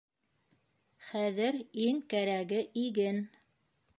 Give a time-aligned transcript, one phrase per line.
[1.09, 3.23] Хәҙер иң кәрәге— иген.